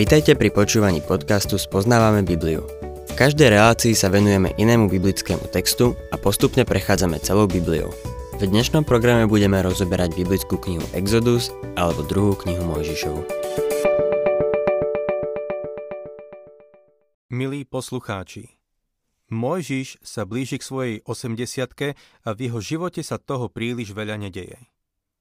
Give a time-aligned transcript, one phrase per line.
[0.00, 2.64] Vitajte pri počúvaní podcastu Spoznávame Bibliu.
[3.04, 7.92] V každej relácii sa venujeme inému biblickému textu a postupne prechádzame celou Bibliou.
[8.40, 13.22] V dnešnom programe budeme rozoberať biblickú knihu Exodus alebo druhú knihu Mojžišovu.
[17.28, 18.56] Milí poslucháči,
[19.28, 24.58] Mojžiš sa blíži k svojej 80 a v jeho živote sa toho príliš veľa nedeje.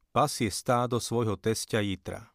[0.10, 2.34] Pasie stádo svojho testia Jitra.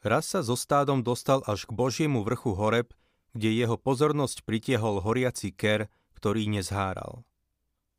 [0.00, 2.96] Raz sa so stádom dostal až k Božiemu vrchu Horeb,
[3.36, 7.28] kde jeho pozornosť pritiehol horiaci ker, ktorý nezháral.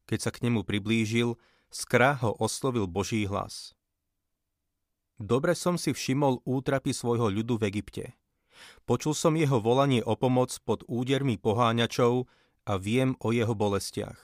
[0.10, 1.38] Keď sa k nemu priblížil,
[1.70, 3.78] skrá ho oslovil Boží hlas.
[5.22, 8.06] Dobre som si všimol útrapy svojho ľudu v Egypte.
[8.90, 12.26] Počul som jeho volanie o pomoc pod údermi poháňačov,
[12.64, 14.20] a viem o jeho bolestiach.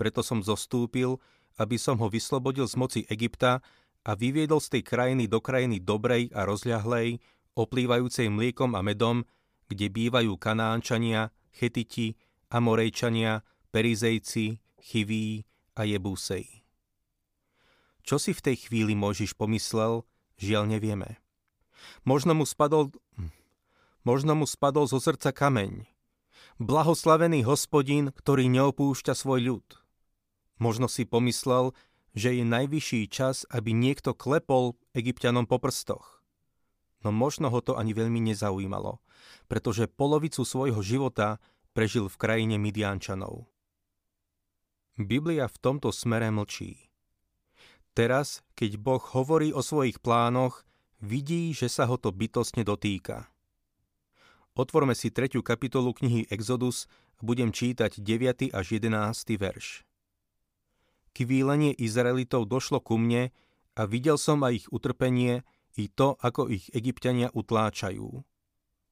[0.00, 1.20] Preto som zostúpil,
[1.58, 3.64] aby som ho vyslobodil z moci Egypta
[4.02, 7.22] a vyviedol z tej krajiny do krajiny dobrej a rozľahlej,
[7.54, 9.24] oplývajúcej mliekom a medom,
[9.68, 12.16] kde bývajú Kanánčania, Chetiti,
[12.52, 15.44] Amorejčania, Perizejci, Chiví
[15.76, 16.64] a Jebúsej.
[18.02, 20.02] Čo si v tej chvíli Mojžiš pomyslel,
[20.36, 21.22] žiaľ nevieme.
[22.02, 22.90] Možno mu spadol,
[24.02, 25.86] možno mu spadol zo srdca kameň,
[26.62, 29.66] Blahoslavený hospodin, ktorý neopúšťa svoj ľud.
[30.62, 31.74] Možno si pomyslel,
[32.14, 36.22] že je najvyšší čas, aby niekto klepol egyptianom po prstoch.
[37.02, 39.02] No možno ho to ani veľmi nezaujímalo,
[39.50, 41.42] pretože polovicu svojho života
[41.74, 43.50] prežil v krajine Midiančanov.
[44.94, 46.86] Biblia v tomto smere mlčí.
[47.90, 50.62] Teraz, keď Boh hovorí o svojich plánoch,
[51.02, 53.26] vidí, že sa ho to bytostne dotýka.
[54.54, 55.42] Otvorme si 3.
[55.42, 56.86] kapitolu knihy Exodus
[57.18, 58.54] a budem čítať 9.
[58.54, 58.94] až 11.
[59.40, 59.82] verš.
[61.12, 63.32] Kvílenie Izraelitov došlo ku mne
[63.76, 65.44] a videl som aj ich utrpenie
[65.76, 68.24] i to, ako ich egyptiania utláčajú.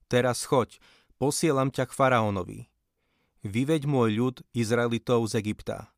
[0.08, 0.80] Teraz choď,
[1.16, 2.60] posielam ťa k faraónovi.
[3.41, 5.88] Vyveď môj ľud Izraelitov z Egypta.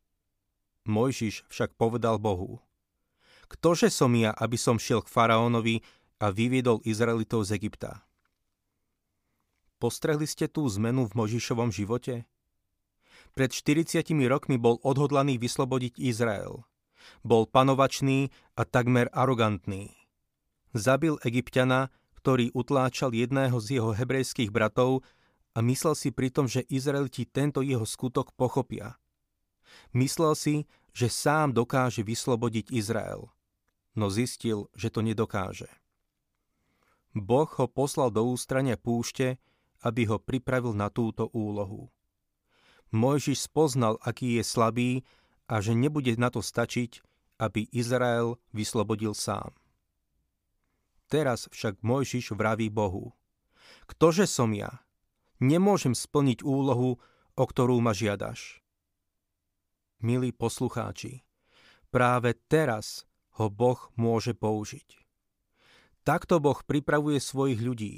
[0.86, 2.62] Mojžiš však povedal Bohu.
[3.50, 5.82] Ktože som ja, aby som šiel k faraónovi
[6.22, 8.06] a vyviedol Izraelitov z Egypta?
[9.82, 12.22] Postrehli ste tú zmenu v Možišovom živote?
[13.32, 16.68] Pred 40 rokmi bol odhodlaný vyslobodiť Izrael.
[17.24, 19.96] Bol panovačný a takmer arogantný.
[20.76, 21.88] Zabil egyptiana,
[22.20, 25.02] ktorý utláčal jedného z jeho hebrejských bratov
[25.56, 29.00] a myslel si pritom, že Izraeliti tento jeho skutok pochopia.
[29.96, 30.54] Myslel si,
[30.92, 33.32] že sám dokáže vyslobodiť Izrael,
[33.96, 35.68] no zistil, že to nedokáže.
[37.12, 39.40] Boh ho poslal do ústrania púšte,
[39.84, 41.92] aby ho pripravil na túto úlohu.
[42.92, 44.90] Mojžiš spoznal, aký je slabý
[45.48, 47.00] a že nebude na to stačiť,
[47.40, 49.56] aby Izrael vyslobodil sám.
[51.08, 53.12] Teraz však Mojžiš vraví Bohu.
[53.88, 54.84] Ktože som ja?
[55.42, 57.02] Nemôžem splniť úlohu,
[57.34, 58.62] o ktorú ma žiadaš.
[60.00, 61.24] Milí poslucháči,
[61.92, 63.08] práve teraz
[63.40, 65.02] ho Boh môže použiť.
[66.02, 67.94] Takto Boh pripravuje svojich ľudí.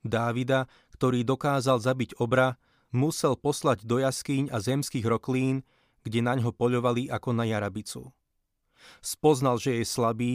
[0.00, 0.64] Dávida,
[0.96, 2.56] ktorý dokázal zabiť obra,
[2.90, 5.66] musel poslať do jaskýň a zemských roklín,
[6.02, 8.10] kde na ňo poľovali ako na jarabicu.
[9.04, 10.32] Spoznal, že je slabý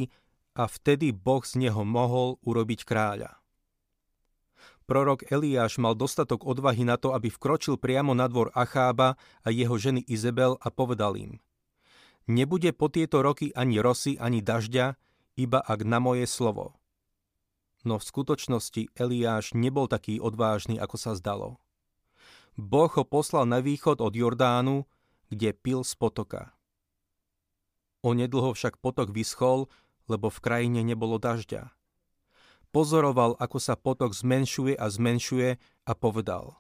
[0.54, 3.38] a vtedy Boh z neho mohol urobiť kráľa.
[4.86, 9.74] Prorok Eliáš mal dostatok odvahy na to, aby vkročil priamo na dvor Achába a jeho
[9.82, 11.42] ženy Izabel a povedal im
[12.30, 14.94] Nebude po tieto roky ani rosy, ani dažďa,
[15.42, 16.78] iba ak na moje slovo
[17.86, 21.62] no v skutočnosti Eliáš nebol taký odvážny, ako sa zdalo.
[22.56, 24.88] Boh ho poslal na východ od Jordánu,
[25.28, 26.56] kde pil z potoka.
[28.06, 29.68] Onedlho však potok vyschol,
[30.08, 31.74] lebo v krajine nebolo dažďa.
[32.72, 35.50] Pozoroval, ako sa potok zmenšuje a zmenšuje
[35.88, 36.60] a povedal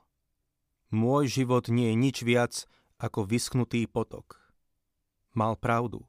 [0.89, 2.53] Môj život nie je nič viac
[2.97, 4.39] ako vyschnutý potok.
[5.35, 6.07] Mal pravdu.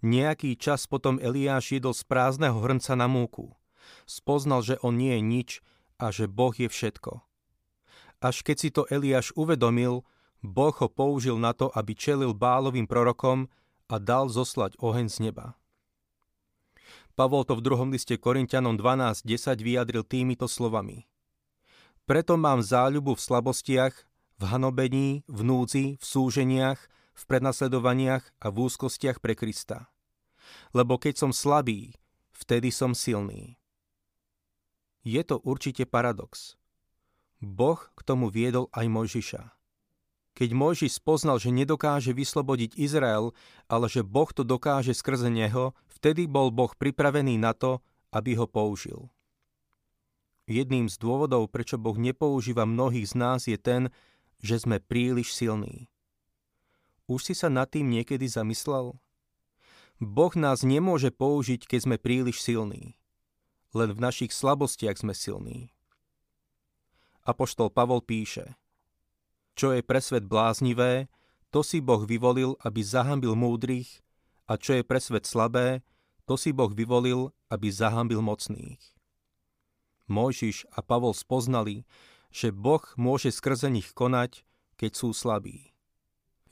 [0.00, 3.52] Nejaký čas potom Eliáš jedol z prázdneho hrnca na múku–
[4.04, 5.50] spoznal, že on nie je nič
[5.98, 7.24] a že Boh je všetko.
[8.18, 10.02] Až keď si to Eliáš uvedomil,
[10.42, 13.50] Boh ho použil na to, aby čelil bálovým prorokom
[13.90, 15.58] a dal zoslať oheň z neba.
[17.18, 21.10] Pavol to v druhom liste Korintianom 12.10 vyjadril týmito slovami.
[22.06, 23.94] Preto mám záľubu v slabostiach,
[24.38, 26.78] v hanobení, v núdzi, v súženiach,
[27.18, 29.90] v prenasledovaniach a v úzkostiach pre Krista.
[30.70, 31.98] Lebo keď som slabý,
[32.30, 33.58] vtedy som silný.
[35.02, 36.54] Je to určite paradox.
[37.38, 39.42] Boh k tomu viedol aj Mojžiša.
[40.38, 43.34] Keď Mojžiš spoznal, že nedokáže vyslobodiť Izrael,
[43.66, 47.82] ale že Boh to dokáže skrze neho, vtedy bol Boh pripravený na to,
[48.14, 49.10] aby ho použil.
[50.48, 53.90] Jedným z dôvodov, prečo Boh nepoužíva mnohých z nás, je ten,
[54.38, 55.90] že sme príliš silní.
[57.10, 58.96] Už si sa nad tým niekedy zamyslel?
[59.98, 62.94] Boh nás nemôže použiť, keď sme príliš silní.
[63.74, 65.74] Len v našich slabostiach sme silní.
[67.28, 68.48] Apoštol Pavol píše–
[69.58, 71.10] čo je pre svet bláznivé,
[71.50, 74.06] to si Boh vyvolil, aby zahambil múdrych,
[74.46, 75.82] a čo je pre svet slabé,
[76.30, 78.78] to si Boh vyvolil, aby zahambil mocných.
[80.06, 81.82] Mojžiš a Pavol spoznali,
[82.30, 84.46] že Boh môže skrze nich konať,
[84.78, 85.74] keď sú slabí.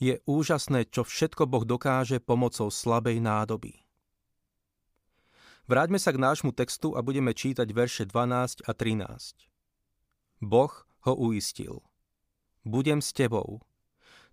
[0.02, 3.87] Je úžasné, čo všetko Boh dokáže pomocou slabej nádoby.
[5.70, 9.56] Vráťme sa k nášmu textu a budeme čítať verše 12 a 13.
[10.40, 10.72] Boh
[11.06, 11.86] ho uistil
[12.66, 13.62] budem s tebou.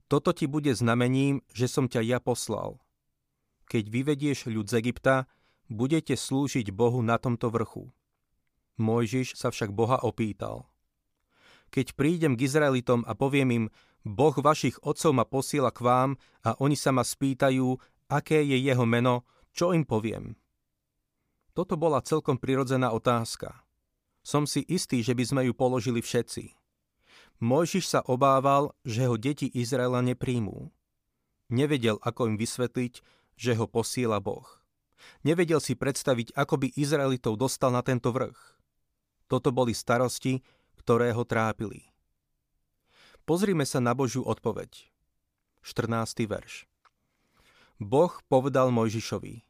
[0.10, 2.82] Toto ti bude znamením, že som ťa ja poslal.
[3.70, 5.30] Keď vyvedieš ľud z Egypta,
[5.70, 7.94] budete slúžiť Bohu na tomto vrchu.
[8.82, 10.68] Mojžiš sa však Boha opýtal.
[11.70, 13.66] Keď prídem k Izraelitom a poviem im,
[14.04, 16.10] Boh vašich otcov ma posiela k vám
[16.44, 17.80] a oni sa ma spýtajú,
[18.12, 19.24] aké je jeho meno,
[19.56, 20.36] čo im poviem?
[21.54, 23.63] Toto bola celkom prirodzená otázka.
[24.24, 26.56] Som si istý, že by sme ju položili všetci.
[27.44, 30.72] Mojžiš sa obával, že ho deti Izraela nepríjmú.
[31.52, 33.04] Nevedel, ako im vysvetliť,
[33.36, 34.48] že ho posiela Boh.
[35.28, 38.40] Nevedel si predstaviť, ako by Izraelitov dostal na tento vrch.
[39.28, 40.40] Toto boli starosti,
[40.80, 41.92] ktoré ho trápili.
[43.28, 44.88] Pozrime sa na Božiu odpoveď.
[45.64, 46.28] 14.
[46.28, 46.68] verš.
[47.80, 49.44] Boh povedal Mojžišovi,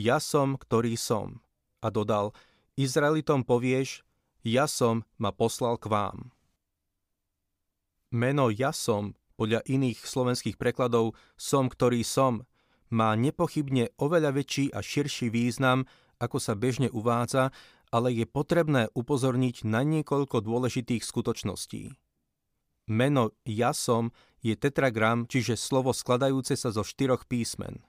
[0.00, 1.44] ja som, ktorý som.
[1.80, 2.32] A dodal,
[2.78, 4.02] Izraelitom povieš,
[4.46, 6.18] ja som ma poslal k vám.
[8.10, 12.44] Meno ja som, podľa iných slovenských prekladov som, ktorý som,
[12.90, 15.86] má nepochybne oveľa väčší a širší význam,
[16.18, 17.54] ako sa bežne uvádza,
[17.94, 21.94] ale je potrebné upozorniť na niekoľko dôležitých skutočností.
[22.90, 24.10] Meno ja som
[24.42, 27.86] je tetragram, čiže slovo skladajúce sa zo štyroch písmen.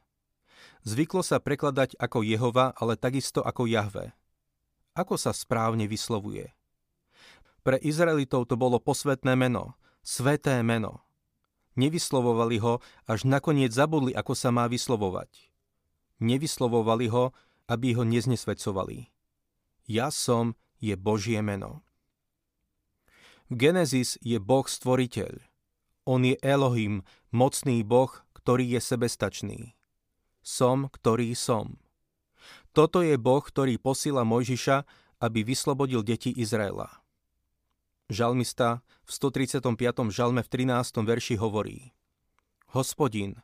[0.86, 4.13] Zvyklo sa prekladať ako Jehova, ale takisto ako Jahve.
[4.91, 6.51] Ako sa správne vyslovuje?
[7.61, 11.05] Pre Izraelitov to bolo posvetné meno, sveté meno.
[11.79, 15.47] Nevyslovovali ho, až nakoniec zabudli, ako sa má vyslovovať.
[16.19, 17.31] Nevyslovovali ho,
[17.71, 19.07] aby ho neznesvedcovali.
[19.88, 21.88] Ja som je Božie meno.
[23.47, 25.39] V Genesis je Boh stvoriteľ.
[26.03, 29.59] On je Elohim, mocný Boh, ktorý je sebestačný.
[30.43, 31.79] Som, ktorý som.
[32.71, 34.88] Toto je Boh, ktorý posíla Mojžiša,
[35.19, 37.03] aby vyslobodil deti Izraela.
[38.07, 39.68] Žalmista v 135.
[40.07, 41.03] žalme v 13.
[41.03, 41.91] verši hovorí
[42.71, 43.44] Hospodin,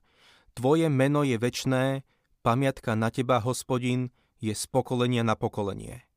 [0.56, 2.08] Tvoje meno je väčné,
[2.40, 6.08] pamiatka na Teba, Hospodin, je z pokolenia na pokolenie.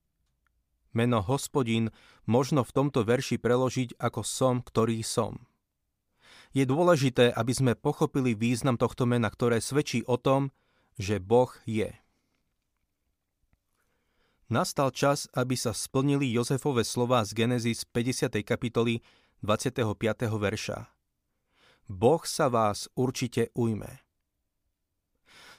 [0.94, 1.90] Meno Hospodin
[2.30, 5.50] možno v tomto verši preložiť ako som, ktorý som.
[6.54, 10.54] Je dôležité, aby sme pochopili význam tohto mena, ktoré svedčí o tom,
[10.94, 11.90] že Boh je.
[14.50, 18.42] Nastal čas, aby sa splnili Jozefove slova z Genesis 50.
[18.42, 18.98] kapitoly
[19.46, 19.86] 25.
[20.26, 20.90] verša.
[21.86, 24.02] Boh sa vás určite ujme.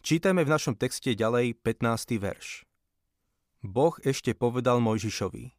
[0.04, 2.20] Čítame v našom texte ďalej 15.
[2.20, 2.68] verš.
[3.64, 5.56] Boh ešte povedal Mojžišovi.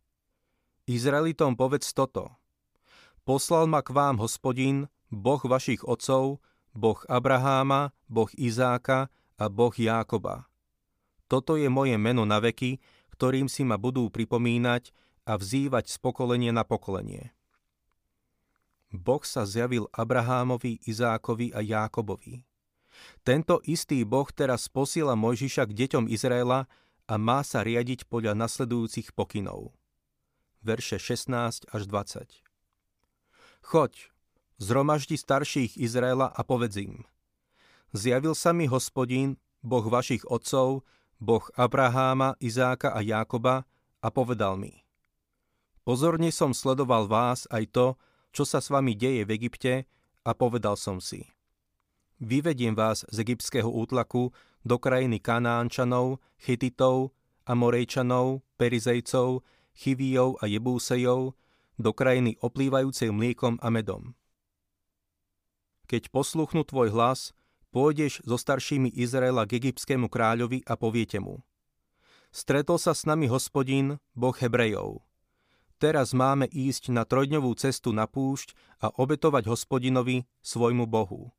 [0.93, 2.37] Izraelitom povedz toto.
[3.25, 6.45] Poslal ma k vám hospodin, Boh vašich otcov,
[6.77, 9.09] Boh Abraháma, Boh Izáka
[9.41, 10.53] a Boh Jákoba.
[11.33, 12.77] Toto je moje meno na veky,
[13.12, 14.90] ktorým si ma budú pripomínať
[15.28, 17.31] a vzývať z pokolenia na pokolenie.
[18.92, 22.45] Boh sa zjavil Abrahámovi, Izákovi a Jákobovi.
[23.25, 26.69] Tento istý Boh teraz posiela Mojžiša k deťom Izraela
[27.09, 29.73] a má sa riadiť podľa nasledujúcich pokynov.
[30.61, 32.45] Verše 16 až 20
[33.62, 34.12] Choď,
[34.61, 37.09] zromaždi starších Izraela a povedz im.
[37.97, 40.85] Zjavil sa mi hospodín, Boh vašich otcov,
[41.23, 43.62] Boh Abraháma, Izáka a Jákoba
[44.02, 44.83] a povedal mi
[45.87, 47.87] Pozorne som sledoval vás aj to,
[48.35, 49.87] čo sa s vami deje v Egypte
[50.26, 51.23] a povedal som si
[52.19, 54.35] Vyvediem vás z egyptského útlaku
[54.67, 57.14] do krajiny Kanánčanov, Chytitov,
[57.47, 59.47] Amorejčanov, Perizejcov,
[59.79, 61.38] Chivijov a Jebúsejov,
[61.79, 64.19] do krajiny oplývajúcej mliekom a medom.
[65.87, 67.31] Keď posluchnú tvoj hlas,
[67.73, 71.41] pôjdeš so staršími Izraela k egyptskému kráľovi a poviete mu.
[72.29, 75.00] Stretol sa s nami hospodín, boh Hebrejov.
[75.83, 81.35] Teraz máme ísť na trojdňovú cestu na púšť a obetovať hospodinovi, svojmu Bohu.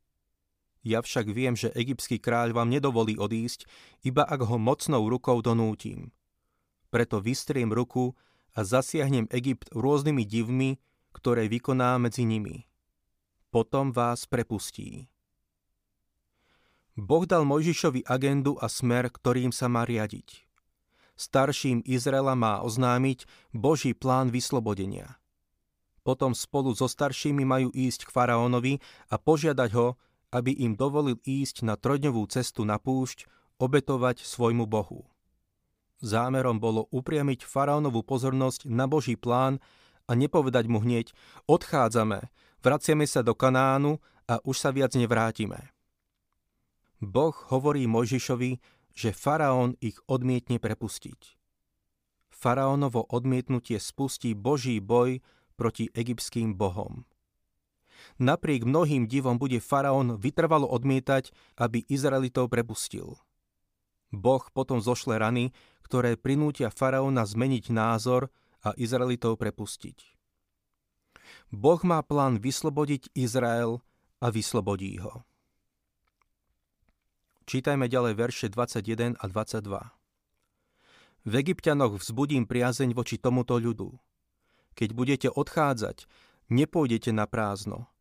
[0.83, 3.63] Ja však viem, že egyptský kráľ vám nedovolí odísť,
[4.03, 6.11] iba ak ho mocnou rukou donútim.
[6.91, 8.19] Preto vystriem ruku
[8.51, 10.75] a zasiahnem Egypt rôznymi divmi,
[11.15, 12.67] ktoré vykoná medzi nimi.
[13.47, 15.12] Potom vás prepustí.
[16.93, 20.43] Boh dal Mojžišovi agendu a smer, ktorým sa má riadiť
[21.15, 25.17] starším Izraela má oznámiť Boží plán vyslobodenia.
[26.03, 29.95] Potom spolu so staršími majú ísť k faraónovi a požiadať ho,
[30.35, 33.29] aby im dovolil ísť na trojdňovú cestu na púšť,
[33.61, 35.07] obetovať svojmu Bohu.
[36.03, 39.63] Zámerom bolo upriamiť faraónovú pozornosť na Boží plán
[40.03, 41.15] a nepovedať mu hneď
[41.47, 42.27] odchádzame,
[42.59, 45.72] vraciame sa do Kanánu a už sa viac nevrátime.
[47.03, 48.63] Boh hovorí Mojžišovi,
[48.95, 51.35] že faraón ich odmietne prepustiť.
[52.31, 55.19] Faraónovo odmietnutie spustí Boží boj
[55.59, 57.03] proti egyptským bohom.
[58.19, 63.15] Napriek mnohým divom bude faraón vytrvalo odmietať, aby Izraelitov prepustil.
[64.13, 65.55] Boh potom zošle rany,
[65.87, 68.29] ktoré prinútia faraóna zmeniť názor
[68.61, 70.13] a Izraelitov prepustiť.
[71.49, 73.81] Boh má plán vyslobodiť Izrael
[74.21, 75.25] a vyslobodí ho.
[77.43, 79.67] Čítajme ďalej verše 21 a 22.
[81.27, 83.99] V Egyptianoch vzbudím priazeň voči tomuto ľudu.
[84.79, 86.07] Keď budete odchádzať,
[86.47, 87.91] nepôjdete na prázdno.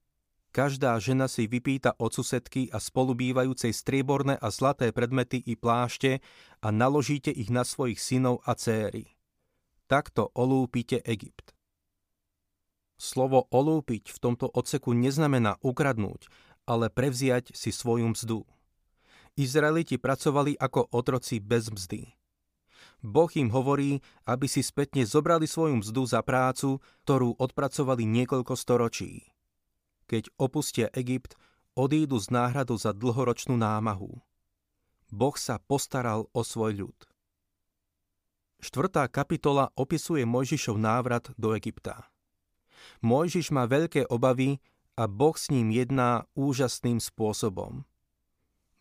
[0.54, 6.22] Každá žena si vypýta od susedky a spolubývajúcej strieborné a zlaté predmety i plášte
[6.62, 9.10] a naložíte ich na svojich synov a céry.
[9.90, 11.50] Takto olúpite Egypt.
[12.94, 16.30] Slovo olúpiť v tomto odseku neznamená ukradnúť,
[16.62, 18.46] ale prevziať si svoju mzdu.
[19.36, 22.12] Izraeliti pracovali ako otroci bez mzdy.
[23.02, 23.98] Boh im hovorí,
[24.28, 29.26] aby si spätne zobrali svoju mzdu za prácu, ktorú odpracovali niekoľko storočí.
[30.06, 31.34] Keď opustia Egypt,
[31.74, 34.22] odídu z náhradu za dlhoročnú námahu.
[35.10, 36.98] Boh sa postaral o svoj ľud.
[38.62, 42.06] Štvrtá kapitola opisuje Mojžišov návrat do Egypta.
[43.02, 44.62] Mojžiš má veľké obavy
[44.94, 47.82] a Boh s ním jedná úžasným spôsobom.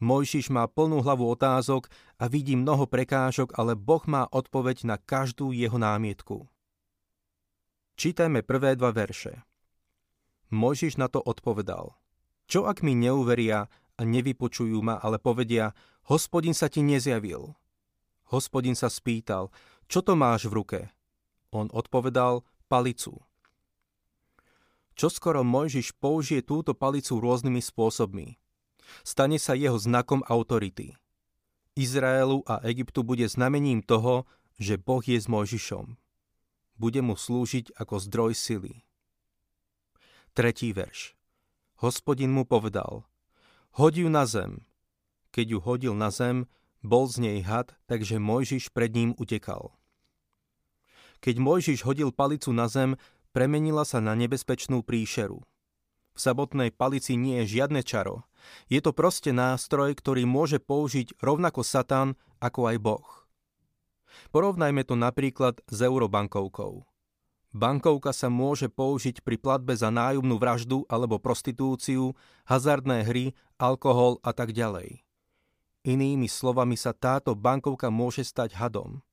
[0.02, 1.86] Mojžiš má plnú hlavu otázok
[2.18, 6.50] a vidí mnoho prekážok, ale Boh má odpoveď na každú jeho námietku.
[8.02, 9.46] Čítajme prvé dva verše.
[10.50, 11.94] Mojžiš na to odpovedal.
[12.50, 15.78] Čo ak mi neuveria a nevypočujú ma, ale povedia,
[16.10, 17.54] hospodin sa ti nezjavil.
[18.34, 19.54] Hospodin sa spýtal,
[19.86, 20.80] čo to máš v ruke?
[21.54, 23.22] On odpovedal, palicu.
[24.98, 28.41] Čoskoro Mojžiš použije túto palicu rôznymi spôsobmi.
[29.02, 30.96] Stane sa jeho znakom autority.
[31.76, 34.28] Izraelu a Egyptu bude znamením toho,
[34.60, 35.96] že Boh je s Mojžišom.
[36.76, 38.84] Bude mu slúžiť ako zdroj sily.
[40.32, 41.16] Tretí verš.
[41.82, 43.04] Hospodin mu povedal,
[43.80, 44.64] hoď ju na zem.
[45.32, 46.46] Keď ju hodil na zem,
[46.84, 49.74] bol z nej had, takže Mojžiš pred ním utekal.
[51.22, 52.98] Keď Mojžiš hodil palicu na zem,
[53.32, 55.46] premenila sa na nebezpečnú príšeru.
[56.12, 58.26] V samotnej palici nie je žiadne čaro.
[58.68, 63.08] Je to proste nástroj, ktorý môže použiť rovnako Satan ako aj Boh.
[64.32, 66.84] Porovnajme to napríklad s eurobankovkou.
[67.52, 72.16] Bankovka sa môže použiť pri platbe za nájomnú vraždu alebo prostitúciu,
[72.48, 75.04] hazardné hry, alkohol a tak ďalej.
[75.84, 79.04] Inými slovami sa táto bankovka môže stať hadom.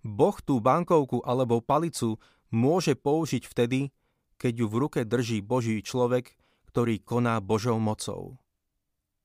[0.00, 2.16] Boh tú bankovku alebo palicu
[2.48, 3.92] môže použiť vtedy,
[4.40, 6.39] keď ju v ruke drží Boží človek,
[6.70, 8.38] ktorý koná Božou mocou.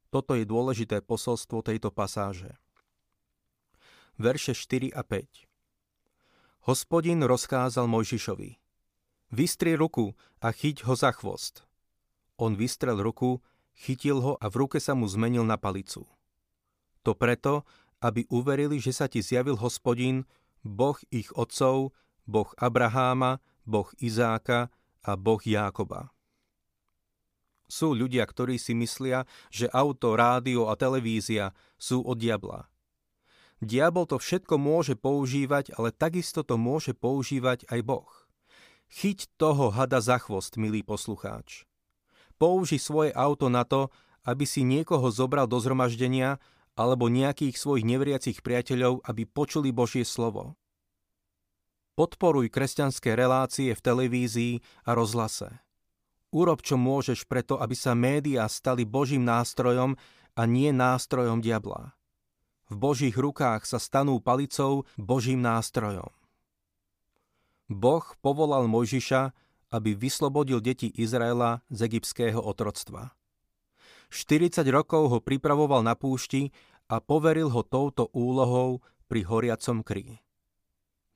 [0.09, 2.57] Toto je dôležité posolstvo tejto pasáže.
[4.17, 5.45] Verše 4 a 5
[6.65, 8.57] Hospodin rozkázal Mojžišovi
[9.29, 11.69] Vystri ruku a chyť ho za chvost.
[12.41, 13.43] On vystrel ruku,
[13.77, 16.07] chytil ho a v ruke sa mu zmenil na palicu.
[17.05, 17.61] To preto,
[18.01, 20.25] aby uverili, že sa ti zjavil hospodin,
[20.65, 21.93] Boh ich otcov,
[22.25, 23.37] Boh Abraháma,
[23.67, 24.73] Boh Izáka
[25.05, 26.14] a Boh Jákoba.
[27.65, 32.69] Sú ľudia, ktorí si myslia, že auto, rádio a televízia sú od diabla.
[33.63, 38.11] Diabol to všetko môže používať, ale takisto to môže používať aj Boh.
[38.91, 41.65] Chyť toho hada za chvost, milý poslucháč.
[42.37, 43.89] Použi svoje auto na to,
[44.27, 46.37] aby si niekoho zobral do zhromaždenia
[46.75, 50.59] alebo nejakých svojich nevriacich priateľov, aby počuli Božie slovo.
[51.95, 54.53] Podporuj kresťanské relácie v televízii
[54.83, 55.64] a rozhlase.
[56.35, 59.95] Urob, čo môžeš preto, aby sa médiá stali Božím nástrojom
[60.35, 61.95] a nie nástrojom diabla.
[62.67, 66.11] V Božích rukách sa stanú palicou Božím nástrojom.
[67.71, 69.31] Boh povolal Mojžiša,
[69.71, 73.15] aby vyslobodil deti Izraela z egyptského otroctva.
[74.11, 76.51] 40 rokov ho pripravoval na púšti
[76.91, 80.19] a poveril ho touto úlohou pri horiacom krí.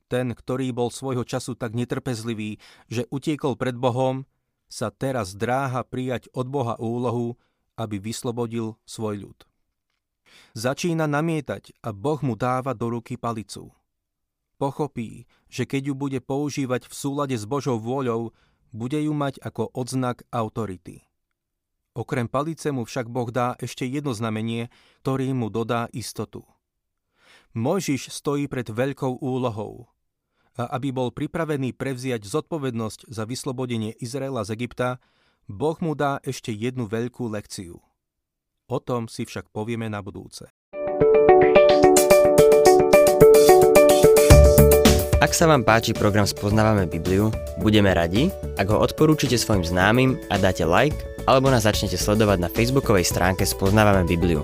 [0.09, 2.57] Ten, ktorý bol svojho času tak netrpezlivý,
[2.89, 4.25] že utiekol pred Bohom,
[4.69, 7.35] sa teraz dráha prijať od Boha úlohu,
[7.75, 9.39] aby vyslobodil svoj ľud.
[10.53, 13.73] Začína namietať a Boh mu dáva do ruky palicu.
[14.61, 18.35] Pochopí, že keď ju bude používať v súlade s Božou vôľou,
[18.69, 21.09] bude ju mať ako odznak autority.
[21.97, 24.69] Okrem palice mu však Boh dá ešte jedno znamenie,
[25.01, 26.45] ktorý mu dodá istotu.
[27.57, 29.89] Mojžiš stojí pred veľkou úlohou.
[30.59, 34.99] A aby bol pripravený prevziať zodpovednosť za vyslobodenie Izraela z Egypta,
[35.47, 37.79] Boh mu dá ešte jednu veľkú lekciu.
[38.67, 40.51] O tom si však povieme na budúce.
[45.23, 47.31] Ak sa vám páči program Spoznávame Bibliu,
[47.63, 48.27] budeme radi,
[48.59, 53.47] ak ho odporúčite svojim známym a dáte like, alebo nás začnete sledovať na facebookovej stránke
[53.47, 54.43] Spoznávame Bibliu.